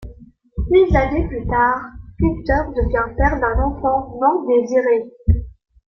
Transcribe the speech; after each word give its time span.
Des 0.71 0.95
années 0.97 1.27
plus 1.27 1.45
tard, 1.45 1.79
Gunther 2.19 2.71
devient 2.73 3.13
père 3.15 3.39
d'un 3.39 3.61
enfant 3.63 4.17
non-désiré. 4.19 5.05